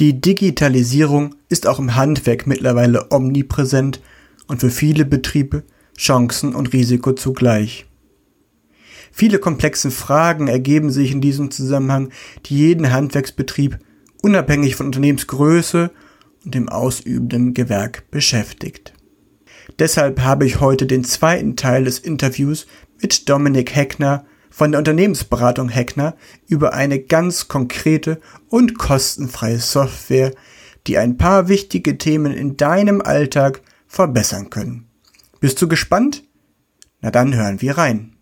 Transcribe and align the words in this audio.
Die 0.00 0.20
Digitalisierung 0.20 1.36
ist 1.48 1.68
auch 1.68 1.78
im 1.78 1.94
Handwerk 1.94 2.48
mittlerweile 2.48 3.12
omnipräsent 3.12 4.00
und 4.48 4.60
für 4.60 4.70
viele 4.70 5.04
Betriebe 5.04 5.62
Chancen 5.96 6.56
und 6.56 6.72
Risiko 6.72 7.12
zugleich. 7.12 7.86
Viele 9.12 9.38
komplexe 9.38 9.92
Fragen 9.92 10.48
ergeben 10.48 10.90
sich 10.90 11.12
in 11.12 11.20
diesem 11.20 11.52
Zusammenhang, 11.52 12.10
die 12.46 12.58
jeden 12.58 12.90
Handwerksbetrieb 12.90 13.78
unabhängig 14.22 14.74
von 14.74 14.86
Unternehmensgröße 14.86 15.92
und 16.44 16.54
dem 16.54 16.68
ausübenden 16.68 17.54
Gewerk 17.54 18.10
beschäftigt. 18.10 18.94
Deshalb 19.78 20.22
habe 20.22 20.44
ich 20.44 20.60
heute 20.60 20.86
den 20.86 21.04
zweiten 21.04 21.54
Teil 21.54 21.84
des 21.84 22.00
Interviews 22.00 22.66
mit 23.00 23.28
Dominik 23.28 23.76
Heckner 23.76 24.24
von 24.54 24.70
der 24.70 24.78
Unternehmensberatung 24.78 25.68
Heckner 25.68 26.14
über 26.46 26.74
eine 26.74 27.00
ganz 27.00 27.48
konkrete 27.48 28.20
und 28.48 28.78
kostenfreie 28.78 29.58
Software, 29.58 30.30
die 30.86 30.96
ein 30.96 31.18
paar 31.18 31.48
wichtige 31.48 31.98
Themen 31.98 32.32
in 32.32 32.56
deinem 32.56 33.02
Alltag 33.02 33.62
verbessern 33.88 34.50
können. 34.50 34.86
Bist 35.40 35.60
du 35.60 35.66
gespannt? 35.66 36.22
Na 37.00 37.10
dann 37.10 37.34
hören 37.34 37.62
wir 37.62 37.76
rein. 37.76 38.14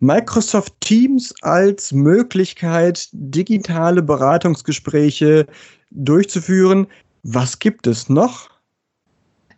Microsoft 0.00 0.74
Teams 0.80 1.34
als 1.42 1.92
Möglichkeit, 1.92 3.08
digitale 3.12 4.02
Beratungsgespräche 4.02 5.46
durchzuführen. 5.90 6.86
Was 7.24 7.58
gibt 7.58 7.86
es 7.86 8.08
noch? 8.08 8.48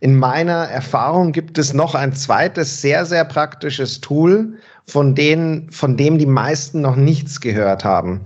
In 0.03 0.17
meiner 0.17 0.65
Erfahrung 0.65 1.33
gibt 1.33 1.59
es 1.59 1.75
noch 1.75 1.95
ein 1.95 2.15
zweites 2.15 2.81
sehr, 2.81 3.05
sehr 3.05 3.27
praktisches 3.27 4.01
Tool, 4.01 4.55
von, 4.87 5.15
denen, 5.15 5.71
von 5.71 5.99
dem 5.99 6.17
die 6.17 6.27
meisten 6.27 6.81
noch 6.81 6.97
nichts 6.97 7.41
gehört 7.41 7.85
haben. 7.85 8.23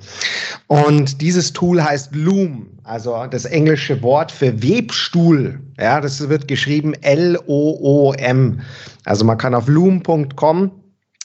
Und 0.68 1.20
dieses 1.20 1.52
Tool 1.52 1.82
heißt 1.82 2.14
Loom, 2.14 2.68
also 2.84 3.26
das 3.28 3.44
englische 3.44 4.00
Wort 4.02 4.30
für 4.30 4.62
Webstuhl. 4.62 5.58
Ja, 5.78 6.00
das 6.00 6.28
wird 6.28 6.46
geschrieben 6.46 6.94
L-O-O-M. 7.02 8.60
Also 9.04 9.24
man 9.24 9.36
kann 9.36 9.54
auf 9.54 9.66
loom.com 9.66 10.70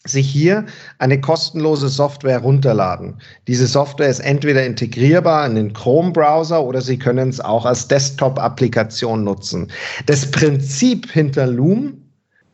sich 0.06 0.30
hier 0.30 0.66
eine 1.00 1.20
kostenlose 1.20 1.90
Software 1.90 2.40
runterladen. 2.40 3.16
Diese 3.48 3.68
Software 3.68 4.10
ist 4.10 4.22
entweder 4.22 4.66
integrierbar 4.66 5.46
in 5.46 5.56
den 5.56 5.74
Chrome-Browser 5.74 6.64
oder 6.64 6.82
Sie 6.82 6.98
können 6.98 7.30
es 7.30 7.42
auch 7.42 7.66
als 7.66 7.88
Desktop-Applikation 7.88 9.24
nutzen. 9.24 9.70
Das 10.06 10.30
Prinzip 10.32 11.12
hinter 11.12 11.48
Loom 11.48 12.02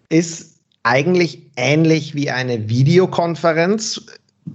ist 0.10 0.56
eigentlich 0.84 1.52
ähnlich 1.56 2.16
wie 2.16 2.30
eine 2.30 2.68
Videokonferenz, 2.68 4.02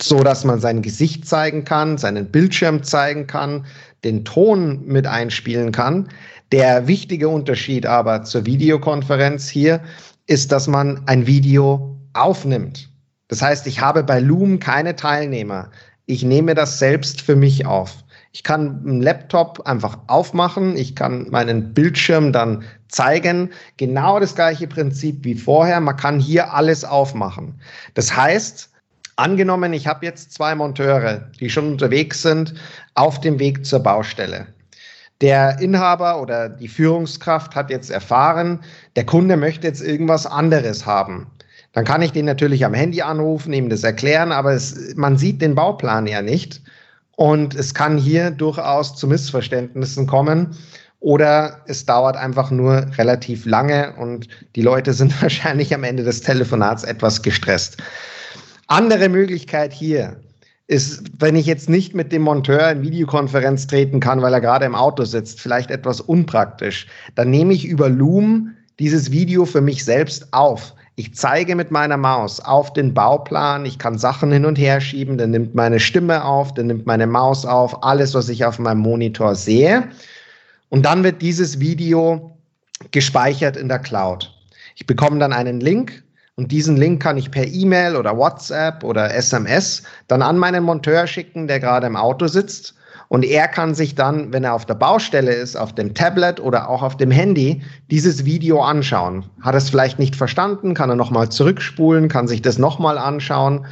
so 0.00 0.22
dass 0.22 0.44
man 0.44 0.60
sein 0.60 0.82
Gesicht 0.82 1.27
zeigen 1.27 1.64
kann, 1.64 1.98
seinen 1.98 2.30
Bildschirm 2.30 2.82
zeigen 2.82 3.27
kann, 3.27 3.66
den 4.04 4.25
Ton 4.25 4.84
mit 4.86 5.06
einspielen 5.06 5.72
kann. 5.72 6.08
Der 6.52 6.88
wichtige 6.88 7.28
Unterschied 7.28 7.86
aber 7.86 8.25
zur 8.25 8.47
Videokonferenz 8.47 9.48
hier 9.48 9.80
ist, 10.27 10.50
dass 10.52 10.66
man 10.66 11.02
ein 11.06 11.27
Video 11.27 12.00
aufnimmt. 12.12 12.91
Das 13.28 13.42
heißt, 13.42 13.66
ich 13.66 13.80
habe 13.80 14.03
bei 14.03 14.20
Loom 14.20 14.58
keine 14.58 14.97
Teilnehmer. 14.97 15.70
Ich 16.06 16.25
nehme 16.25 16.55
das 16.55 16.78
selbst 16.78 17.20
für 17.20 17.36
mich 17.36 17.66
auf. 17.66 18.05
Ich 18.33 18.44
kann 18.44 18.83
einen 18.86 19.03
Laptop 19.03 19.66
einfach 19.66 19.98
aufmachen, 20.06 20.77
ich 20.77 20.94
kann 20.94 21.28
meinen 21.31 21.75
Bildschirm 21.75 22.32
dann 22.32 22.62
zeigen. 22.88 23.50
Genau 23.76 24.21
das 24.21 24.34
gleiche 24.34 24.69
Prinzip 24.69 25.25
wie 25.25 25.34
vorher. 25.34 25.81
Man 25.81 25.97
kann 25.97 26.21
hier 26.21 26.53
alles 26.53 26.84
aufmachen. 26.84 27.60
Das 27.94 28.15
heißt, 28.15 28.71
angenommen, 29.16 29.72
ich 29.72 29.87
habe 29.87 30.06
jetzt 30.06 30.32
zwei 30.32 30.54
Monteure, 30.54 31.28
die 31.41 31.50
schon 31.50 31.72
unterwegs 31.72 32.22
sind 32.22 32.54
auf 32.94 33.21
dem 33.21 33.38
Weg 33.38 33.66
zur 33.66 33.81
Baustelle. 33.81 34.47
Der 35.21 35.59
Inhaber 35.60 36.22
oder 36.22 36.48
die 36.48 36.69
Führungskraft 36.69 37.54
hat 37.54 37.69
jetzt 37.69 37.91
erfahren, 37.91 38.60
der 38.97 39.04
Kunde 39.04 39.37
möchte 39.37 39.66
jetzt 39.66 39.82
irgendwas 39.82 40.25
anderes 40.25 40.87
haben. 40.87 41.27
Dann 41.72 41.84
kann 41.84 42.03
ich 42.03 42.12
den 42.12 42.25
natürlich 42.25 42.64
am 42.64 42.75
Handy 42.75 43.03
anrufen, 43.03 43.53
ihm 43.53 43.69
das 43.69 43.84
erklären, 43.84 44.32
aber 44.32 44.53
es, 44.53 44.94
man 44.97 45.16
sieht 45.16 45.41
den 45.41 45.54
Bauplan 45.54 46.06
ja 46.06 46.20
nicht. 46.20 46.62
Und 47.16 47.54
es 47.54 47.75
kann 47.75 47.98
hier 47.98 48.31
durchaus 48.31 48.97
zu 48.97 49.06
Missverständnissen 49.06 50.06
kommen. 50.06 50.56
Oder 51.00 51.62
es 51.66 51.86
dauert 51.86 52.16
einfach 52.16 52.50
nur 52.50 52.86
relativ 52.98 53.47
lange 53.47 53.94
und 53.97 54.28
die 54.54 54.62
Leute 54.62 54.92
sind 54.92 55.20
wahrscheinlich 55.22 55.75
am 55.75 55.84
Ende 55.84 56.03
des 56.03 56.20
Telefonats 56.20 56.84
etwas 56.84 57.22
gestresst. 57.22 57.78
Andere 58.66 59.09
Möglichkeit 59.09 59.72
hier 59.72 60.16
ist, 60.66 61.03
wenn 61.19 61.34
ich 61.34 61.47
jetzt 61.47 61.69
nicht 61.69 61.94
mit 61.94 62.12
dem 62.12 62.22
Monteur 62.22 62.70
in 62.70 62.82
Videokonferenz 62.82 63.66
treten 63.66 63.98
kann, 63.98 64.22
weil 64.22 64.32
er 64.32 64.41
gerade 64.41 64.66
im 64.66 64.76
Auto 64.76 65.04
sitzt, 65.04 65.41
vielleicht 65.41 65.70
etwas 65.70 66.00
unpraktisch, 66.00 66.86
dann 67.16 67.30
nehme 67.30 67.53
ich 67.53 67.66
über 67.66 67.88
Loom 67.88 68.53
dieses 68.78 69.10
Video 69.10 69.47
für 69.47 69.60
mich 69.60 69.84
selbst 69.84 70.32
auf. 70.32 70.75
Ich 71.00 71.15
zeige 71.15 71.56
mit 71.56 71.71
meiner 71.71 71.97
Maus 71.97 72.41
auf 72.41 72.75
den 72.75 72.93
Bauplan, 72.93 73.65
ich 73.65 73.78
kann 73.78 73.97
Sachen 73.97 74.31
hin 74.31 74.44
und 74.44 74.59
her 74.59 74.83
schieben, 74.83 75.16
dann 75.16 75.31
nimmt 75.31 75.55
meine 75.55 75.81
Stimme 75.81 76.22
auf, 76.22 76.53
dann 76.53 76.66
nimmt 76.66 76.84
meine 76.84 77.06
Maus 77.06 77.47
auf, 77.47 77.83
alles, 77.83 78.12
was 78.12 78.28
ich 78.28 78.44
auf 78.44 78.59
meinem 78.59 78.81
Monitor 78.81 79.34
sehe. 79.34 79.89
Und 80.69 80.84
dann 80.84 81.03
wird 81.03 81.22
dieses 81.22 81.59
Video 81.59 82.37
gespeichert 82.91 83.56
in 83.56 83.69
der 83.69 83.78
Cloud. 83.78 84.31
Ich 84.77 84.84
bekomme 84.84 85.19
dann 85.19 85.33
einen 85.33 85.60
Link 85.60 86.05
und 86.37 86.53
diesen 86.53 86.77
Link 86.77 87.03
kann 87.03 87.16
ich 87.16 87.31
per 87.31 87.47
E-Mail 87.47 87.97
oder 87.97 88.15
WhatsApp 88.19 88.84
oder 88.84 89.15
SMS 89.15 89.83
dann 90.06 90.21
an 90.21 90.37
meinen 90.37 90.65
Monteur 90.65 91.06
schicken, 91.06 91.47
der 91.47 91.60
gerade 91.60 91.87
im 91.87 91.97
Auto 91.97 92.27
sitzt. 92.27 92.75
Und 93.10 93.25
er 93.25 93.48
kann 93.48 93.75
sich 93.75 93.97
dann, 93.97 94.32
wenn 94.32 94.44
er 94.44 94.54
auf 94.54 94.66
der 94.66 94.76
Baustelle 94.76 95.32
ist, 95.32 95.56
auf 95.56 95.75
dem 95.75 95.94
Tablet 95.94 96.38
oder 96.38 96.71
auch 96.71 96.81
auf 96.81 96.97
dem 96.97 97.10
Handy, 97.10 97.60
dieses 97.91 98.25
Video 98.25 98.62
anschauen. 98.62 99.25
Hat 99.41 99.56
es 99.56 99.69
vielleicht 99.69 99.98
nicht 99.98 100.15
verstanden, 100.15 100.75
kann 100.75 100.91
er 100.91 100.94
nochmal 100.94 101.28
zurückspulen, 101.28 102.06
kann 102.06 102.28
sich 102.28 102.41
das 102.41 102.56
nochmal 102.56 102.98
anschauen. 102.98 103.66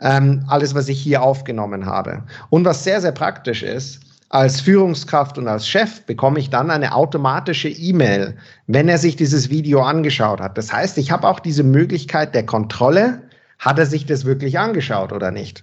Ähm, 0.00 0.44
alles, 0.48 0.74
was 0.74 0.88
ich 0.88 1.00
hier 1.00 1.22
aufgenommen 1.22 1.86
habe. 1.86 2.24
Und 2.50 2.64
was 2.64 2.82
sehr, 2.82 3.00
sehr 3.00 3.12
praktisch 3.12 3.62
ist, 3.62 4.00
als 4.30 4.60
Führungskraft 4.60 5.38
und 5.38 5.46
als 5.46 5.68
Chef 5.68 6.04
bekomme 6.04 6.40
ich 6.40 6.50
dann 6.50 6.68
eine 6.68 6.92
automatische 6.92 7.68
E-Mail, 7.68 8.34
wenn 8.66 8.88
er 8.88 8.98
sich 8.98 9.14
dieses 9.14 9.48
Video 9.48 9.82
angeschaut 9.82 10.40
hat. 10.40 10.58
Das 10.58 10.72
heißt, 10.72 10.98
ich 10.98 11.12
habe 11.12 11.28
auch 11.28 11.38
diese 11.38 11.62
Möglichkeit 11.62 12.34
der 12.34 12.46
Kontrolle, 12.46 13.22
hat 13.60 13.78
er 13.78 13.86
sich 13.86 14.06
das 14.06 14.24
wirklich 14.24 14.58
angeschaut 14.58 15.12
oder 15.12 15.30
nicht. 15.30 15.62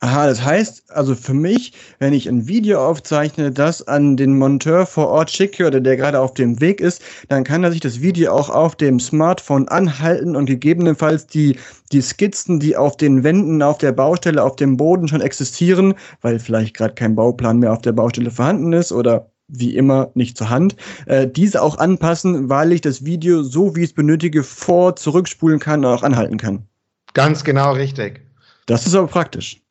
Aha, 0.00 0.26
das 0.26 0.44
heißt, 0.44 0.90
also 0.90 1.14
für 1.14 1.32
mich, 1.32 1.72
wenn 2.00 2.12
ich 2.12 2.28
ein 2.28 2.46
Video 2.46 2.86
aufzeichne, 2.86 3.50
das 3.50 3.88
an 3.88 4.18
den 4.18 4.36
Monteur 4.36 4.84
vor 4.84 5.08
Ort 5.08 5.30
schicke 5.30 5.66
oder 5.66 5.80
der 5.80 5.96
gerade 5.96 6.20
auf 6.20 6.34
dem 6.34 6.60
Weg 6.60 6.82
ist, 6.82 7.00
dann 7.30 7.44
kann 7.44 7.64
er 7.64 7.72
sich 7.72 7.80
das 7.80 8.02
Video 8.02 8.32
auch 8.32 8.50
auf 8.50 8.76
dem 8.76 9.00
Smartphone 9.00 9.68
anhalten 9.68 10.36
und 10.36 10.44
gegebenenfalls 10.44 11.26
die, 11.26 11.58
die 11.92 12.02
Skizzen, 12.02 12.60
die 12.60 12.76
auf 12.76 12.98
den 12.98 13.24
Wänden, 13.24 13.62
auf 13.62 13.78
der 13.78 13.92
Baustelle, 13.92 14.42
auf 14.42 14.56
dem 14.56 14.76
Boden 14.76 15.08
schon 15.08 15.22
existieren, 15.22 15.94
weil 16.20 16.38
vielleicht 16.40 16.76
gerade 16.76 16.92
kein 16.92 17.14
Bauplan 17.14 17.58
mehr 17.60 17.72
auf 17.72 17.80
der 17.80 17.92
Baustelle 17.92 18.30
vorhanden 18.30 18.74
ist 18.74 18.92
oder 18.92 19.30
wie 19.48 19.76
immer 19.76 20.10
nicht 20.12 20.36
zur 20.36 20.50
Hand, 20.50 20.76
äh, 21.06 21.26
diese 21.26 21.62
auch 21.62 21.78
anpassen, 21.78 22.50
weil 22.50 22.72
ich 22.72 22.82
das 22.82 23.06
Video 23.06 23.42
so, 23.42 23.74
wie 23.74 23.80
ich 23.80 23.90
es 23.90 23.94
benötige, 23.94 24.42
vor, 24.42 24.96
zurückspulen 24.96 25.58
kann 25.58 25.86
und 25.86 25.90
auch 25.90 26.02
anhalten 26.02 26.36
kann. 26.36 26.66
Ganz 27.14 27.44
genau 27.44 27.72
richtig. 27.72 28.20
Das 28.66 28.86
ist 28.86 28.94
aber 28.94 29.06
praktisch. 29.06 29.62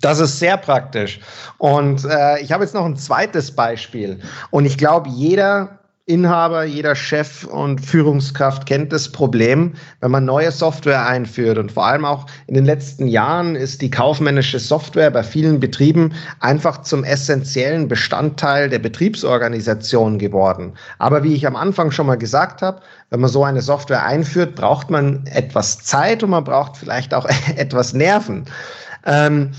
Das 0.00 0.20
ist 0.20 0.38
sehr 0.38 0.56
praktisch. 0.56 1.20
Und 1.58 2.04
äh, 2.04 2.40
ich 2.40 2.52
habe 2.52 2.64
jetzt 2.64 2.74
noch 2.74 2.84
ein 2.84 2.96
zweites 2.96 3.50
Beispiel. 3.50 4.20
Und 4.50 4.64
ich 4.64 4.78
glaube, 4.78 5.08
jeder 5.08 5.78
Inhaber, 6.08 6.64
jeder 6.64 6.94
Chef 6.94 7.44
und 7.44 7.84
Führungskraft 7.84 8.64
kennt 8.64 8.94
das 8.94 9.12
Problem, 9.12 9.74
wenn 10.00 10.10
man 10.10 10.24
neue 10.24 10.50
Software 10.50 11.06
einführt. 11.06 11.58
Und 11.58 11.70
vor 11.70 11.84
allem 11.84 12.06
auch 12.06 12.24
in 12.46 12.54
den 12.54 12.64
letzten 12.64 13.08
Jahren 13.08 13.54
ist 13.54 13.82
die 13.82 13.90
kaufmännische 13.90 14.58
Software 14.58 15.10
bei 15.10 15.22
vielen 15.22 15.60
Betrieben 15.60 16.14
einfach 16.40 16.80
zum 16.80 17.04
essentiellen 17.04 17.88
Bestandteil 17.88 18.70
der 18.70 18.78
Betriebsorganisation 18.78 20.18
geworden. 20.18 20.72
Aber 20.98 21.24
wie 21.24 21.34
ich 21.34 21.46
am 21.46 21.56
Anfang 21.56 21.90
schon 21.90 22.06
mal 22.06 22.16
gesagt 22.16 22.62
habe, 22.62 22.80
wenn 23.10 23.20
man 23.20 23.28
so 23.28 23.44
eine 23.44 23.60
Software 23.60 24.06
einführt, 24.06 24.54
braucht 24.54 24.88
man 24.88 25.26
etwas 25.26 25.80
Zeit 25.80 26.22
und 26.22 26.30
man 26.30 26.44
braucht 26.44 26.78
vielleicht 26.78 27.12
auch 27.12 27.26
etwas 27.56 27.92
Nerven. 27.92 28.46
Ähm, 29.06 29.52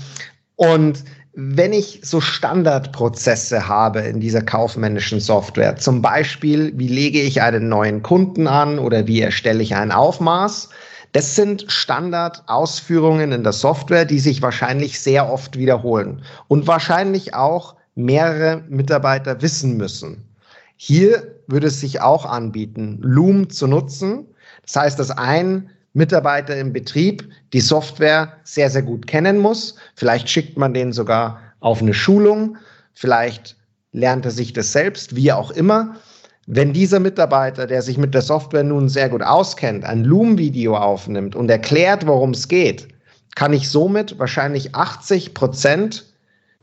und 0.56 1.04
wenn 1.34 1.72
ich 1.72 2.00
so 2.02 2.20
Standardprozesse 2.20 3.68
habe 3.68 4.00
in 4.00 4.20
dieser 4.20 4.42
kaufmännischen 4.42 5.20
Software, 5.20 5.76
zum 5.76 6.02
Beispiel, 6.02 6.72
wie 6.76 6.88
lege 6.88 7.20
ich 7.20 7.40
einen 7.40 7.68
neuen 7.68 8.02
Kunden 8.02 8.46
an 8.46 8.78
oder 8.78 9.06
wie 9.06 9.20
erstelle 9.20 9.62
ich 9.62 9.74
ein 9.74 9.92
Aufmaß, 9.92 10.68
Das 11.12 11.34
sind 11.34 11.64
Standardausführungen 11.68 13.32
in 13.32 13.42
der 13.42 13.52
Software, 13.52 14.04
die 14.04 14.20
sich 14.20 14.42
wahrscheinlich 14.42 15.00
sehr 15.00 15.30
oft 15.30 15.58
wiederholen 15.58 16.22
und 16.46 16.66
wahrscheinlich 16.66 17.34
auch 17.34 17.74
mehrere 17.96 18.62
Mitarbeiter 18.68 19.42
wissen 19.42 19.76
müssen. 19.76 20.24
Hier 20.76 21.34
würde 21.48 21.66
es 21.66 21.80
sich 21.80 22.00
auch 22.00 22.24
anbieten, 22.24 22.98
Loom 23.02 23.50
zu 23.50 23.66
nutzen. 23.66 24.26
Das 24.62 24.76
heißt, 24.76 24.98
dass 24.98 25.10
ein 25.10 25.70
Mitarbeiter 25.92 26.56
im 26.56 26.72
Betrieb 26.72 27.28
die 27.52 27.60
Software 27.60 28.32
sehr, 28.44 28.70
sehr 28.70 28.82
gut 28.82 29.06
kennen 29.06 29.38
muss. 29.38 29.74
Vielleicht 29.96 30.28
schickt 30.28 30.56
man 30.56 30.72
den 30.72 30.92
sogar 30.92 31.40
auf 31.60 31.82
eine 31.82 31.94
Schulung. 31.94 32.56
Vielleicht 32.94 33.56
lernt 33.92 34.24
er 34.24 34.30
sich 34.30 34.52
das 34.52 34.72
selbst, 34.72 35.16
wie 35.16 35.32
auch 35.32 35.50
immer. 35.50 35.96
Wenn 36.46 36.72
dieser 36.72 37.00
Mitarbeiter, 37.00 37.66
der 37.66 37.82
sich 37.82 37.98
mit 37.98 38.14
der 38.14 38.22
Software 38.22 38.64
nun 38.64 38.88
sehr 38.88 39.08
gut 39.08 39.22
auskennt, 39.22 39.84
ein 39.84 40.04
Loom-Video 40.04 40.76
aufnimmt 40.76 41.36
und 41.36 41.50
erklärt, 41.50 42.06
worum 42.06 42.30
es 42.30 42.48
geht, 42.48 42.88
kann 43.34 43.52
ich 43.52 43.68
somit 43.68 44.18
wahrscheinlich 44.18 44.74
80 44.74 45.34
Prozent 45.34 46.06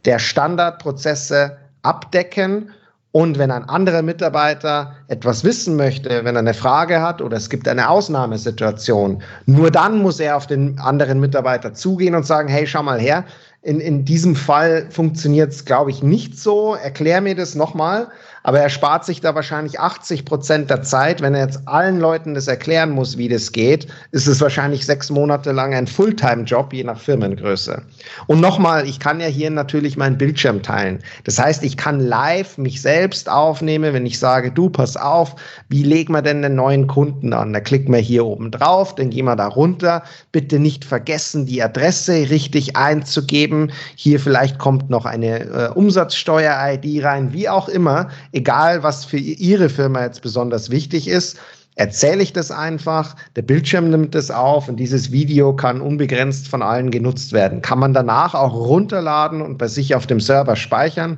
der 0.06 0.19
Standardprozesse 0.19 1.57
abdecken 1.83 2.71
und 3.12 3.38
wenn 3.38 3.51
ein 3.51 3.63
anderer 3.63 4.01
Mitarbeiter 4.01 4.95
etwas 5.07 5.44
wissen 5.44 5.75
möchte, 5.75 6.24
wenn 6.24 6.36
er 6.36 6.39
eine 6.39 6.54
Frage 6.54 7.01
hat 7.01 7.21
oder 7.21 7.38
es 7.38 7.50
gibt 7.50 7.68
eine 7.68 7.89
Ausnahmesituation, 7.89 9.24
nur 9.45 9.71
dann 9.71 10.00
muss 10.00 10.19
er 10.19 10.38
auf 10.38 10.45
den 10.45 10.77
anderen 10.80 11.19
Mitarbeiter 11.19 11.74
zugehen 11.74 12.15
und 12.15 12.25
sagen, 12.25 12.50
hey, 12.50 12.68
schau 12.68 12.83
mal 12.83 13.00
her, 13.00 13.25
in, 13.62 13.80
in 13.80 14.06
diesem 14.06 14.36
Fall 14.36 14.88
funktioniert 14.92 15.51
es, 15.51 15.65
glaube 15.65 15.92
ich, 15.92 16.01
nicht 16.04 16.39
so. 16.39 16.75
Erklär 16.75 17.21
mir 17.21 17.36
das 17.36 17.56
nochmal. 17.56 18.07
Aber 18.47 18.61
er 18.61 18.69
spart 18.69 19.03
sich 19.03 19.19
da 19.19 19.35
wahrscheinlich 19.35 19.77
80 19.77 20.23
Prozent 20.23 20.69
der 20.69 20.81
Zeit. 20.81 21.19
Wenn 21.19 21.35
er 21.35 21.41
jetzt 21.41 21.67
allen 21.67 21.99
Leuten 21.99 22.33
das 22.33 22.47
erklären 22.47 22.91
muss, 22.91 23.17
wie 23.17 23.27
das 23.27 23.51
geht, 23.51 23.88
ist 24.11 24.25
es 24.25 24.39
wahrscheinlich 24.39 24.85
sechs 24.85 25.09
Monate 25.09 25.51
lang 25.51 25.73
ein 25.73 25.85
Fulltime-Job, 25.85 26.71
je 26.71 26.85
nach 26.85 26.97
Firmengröße. 26.97 27.81
Und 28.27 28.39
nochmal, 28.39 28.88
ich 28.88 29.01
kann 29.01 29.19
ja 29.19 29.27
hier 29.27 29.49
natürlich 29.49 29.97
meinen 29.97 30.17
Bildschirm 30.17 30.63
teilen. 30.63 30.99
Das 31.25 31.38
heißt, 31.38 31.61
ich 31.61 31.75
kann 31.75 31.99
live 31.99 32.57
mich 32.57 32.81
selbst 32.81 33.29
aufnehmen, 33.29 33.94
wenn 33.94 34.05
ich 34.05 34.17
sage, 34.17 34.49
du, 34.49 34.69
pass 34.69 34.95
auf, 34.95 35.35
wie 35.67 35.83
legen 35.83 36.13
wir 36.13 36.21
denn 36.21 36.41
den 36.41 36.55
neuen 36.55 36.88
Kunden 36.88 37.33
an? 37.33 37.51
Da 37.51 37.59
klicken 37.59 37.94
wir 37.94 37.99
hier 37.99 38.25
oben 38.25 38.51
drauf, 38.51 38.95
dann 38.95 39.09
gehen 39.09 39.25
wir 39.25 39.35
da 39.35 39.47
runter. 39.47 40.03
Bitte 40.31 40.57
nicht 40.57 40.85
vergessen, 40.85 41.47
die 41.47 41.61
Adresse 41.61 42.29
richtig 42.29 42.77
einzugeben. 42.77 43.73
Hier 43.95 44.21
vielleicht 44.21 44.57
kommt 44.57 44.89
noch 44.89 45.03
eine 45.03 45.41
äh, 45.41 45.69
Umsatzsteuer-ID 45.75 47.03
rein, 47.03 47.33
wie 47.33 47.49
auch 47.49 47.67
immer 47.67 48.07
egal 48.38 48.84
was 48.84 49.04
für 49.04 49.18
Ihre 49.18 49.69
Firma 49.69 50.04
jetzt 50.04 50.22
besonders 50.22 50.69
wichtig 50.69 51.07
ist, 51.07 51.38
erzähle 51.75 52.24
ich 52.24 52.34
das 52.34 52.51
einfach, 52.51 53.16
der 53.36 53.42
Bildschirm 53.42 53.89
nimmt 53.89 54.16
das 54.16 54.31
auf 54.31 54.69
und 54.69 54.78
dieses 54.78 55.12
Video 55.12 55.56
kann 55.56 55.81
unbegrenzt 55.81 56.48
von 56.48 56.62
allen 56.62 56.92
genutzt 56.92 57.34
werden. 57.34 57.62
Kann 57.62 57.80
man 57.80 57.94
danach 57.94 58.34
auch 58.34 58.54
runterladen 58.54 59.42
und 59.42 59.57
bei 59.57 59.68
sich 59.68 59.94
auf 59.95 60.07
dem 60.07 60.19
Server 60.19 60.56
speichern 60.56 61.18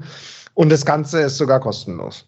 und 0.54 0.70
das 0.70 0.86
Ganze 0.86 1.22
ist 1.22 1.38
sogar 1.38 1.60
kostenlos. 1.60 2.26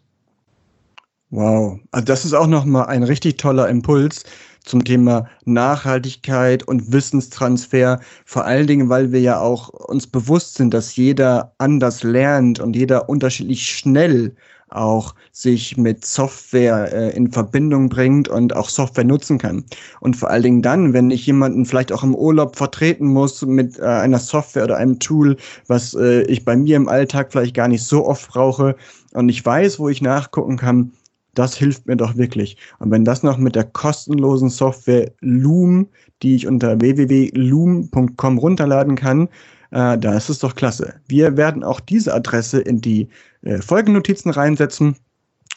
Wow, 1.30 1.80
also 1.92 2.06
das 2.06 2.26
ist 2.26 2.34
auch 2.34 2.48
nochmal 2.48 2.88
ein 2.88 3.04
richtig 3.04 3.38
toller 3.38 3.70
Impuls 3.70 4.24
zum 4.64 4.84
Thema 4.84 5.28
Nachhaltigkeit 5.46 6.64
und 6.68 6.92
Wissenstransfer. 6.92 8.00
Vor 8.26 8.46
allen 8.46 8.68
Dingen, 8.68 8.90
weil 8.90 9.12
wir 9.12 9.22
ja 9.22 9.40
auch 9.40 9.70
uns 9.70 10.08
bewusst 10.08 10.56
sind, 10.56 10.74
dass 10.74 10.96
jeder 10.96 11.54
anders 11.58 12.04
lernt 12.04 12.60
und 12.60 12.76
jeder 12.76 13.10
unterschiedlich 13.10 13.66
schnell 13.66 14.36
auch 14.72 15.16
sich 15.32 15.78
mit 15.78 16.06
Software 16.06 16.92
äh, 16.94 17.16
in 17.16 17.32
Verbindung 17.32 17.90
bringt 17.90 18.28
und 18.28 18.56
auch 18.56 18.70
Software 18.70 19.04
nutzen 19.04 19.38
kann. 19.38 19.66
Und 20.00 20.16
vor 20.16 20.30
allen 20.30 20.44
Dingen 20.44 20.62
dann, 20.62 20.94
wenn 20.94 21.12
ich 21.12 21.26
jemanden 21.26 21.66
vielleicht 21.66 21.92
auch 21.92 22.04
im 22.04 22.16
Urlaub 22.16 22.56
vertreten 22.56 23.08
muss 23.08 23.42
mit 23.46 23.80
äh, 23.80 23.84
einer 23.84 24.20
Software 24.20 24.64
oder 24.64 24.78
einem 24.78 25.00
Tool, 25.00 25.38
was 25.68 25.94
äh, 25.94 26.24
ich 26.24 26.46
bei 26.46 26.56
mir 26.56 26.78
im 26.78 26.88
Alltag 26.88 27.32
vielleicht 27.32 27.56
gar 27.56 27.68
nicht 27.68 27.84
so 27.84 28.06
oft 28.06 28.30
brauche 28.30 28.76
und 29.14 29.30
ich 29.30 29.46
weiß, 29.46 29.80
wo 29.80 29.90
ich 29.90 30.02
nachgucken 30.02 30.58
kann, 30.58 30.92
das 31.34 31.56
hilft 31.56 31.88
mir 31.88 31.96
doch 31.96 32.18
wirklich. 32.18 32.58
Und 32.80 32.92
wenn 32.92 33.06
das 33.06 33.24
noch 33.24 33.38
mit 33.38 33.56
der 33.56 33.64
kostenlosen 33.64 34.50
Software 34.50 35.12
Loom, 35.22 35.88
die 36.22 36.36
ich 36.36 36.48
unter 36.48 36.80
www.loom.com 36.80 38.38
runterladen 38.38 38.96
kann, 38.96 39.30
äh, 39.72 39.98
da 39.98 40.16
ist 40.16 40.30
es 40.30 40.40
doch 40.40 40.56
klasse. 40.56 40.96
Wir 41.08 41.38
werden 41.38 41.64
auch 41.64 41.80
diese 41.80 42.14
Adresse 42.14 42.62
in 42.62 42.82
die 42.82 43.10
äh, 43.42 43.62
Folgennotizen 43.62 44.32
reinsetzen 44.32 44.96